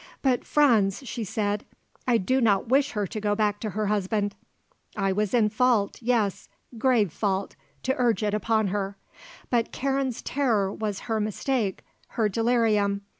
[0.23, 1.63] "But Franz," she said,
[2.07, 4.33] "I do not wish her to go back to her husband.
[4.97, 8.97] I was in fault, yes, grave fault, to urge it upon her;
[9.51, 11.83] but Karen's terror was her mistake,
[12.17, 13.03] her delirium.